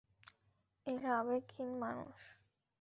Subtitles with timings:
[0.87, 2.21] এরা আবেগহীন মানুষ।